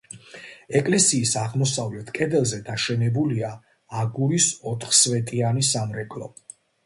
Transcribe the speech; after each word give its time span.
ეკლესიის 0.77 1.33
აღმოსავლეთ 1.41 2.07
კედელზე 2.15 2.59
დაშენებულია 2.69 3.51
აგურის 4.05 4.47
ოთხსვეტიანი 4.71 5.67
სამრეკლო. 5.71 6.33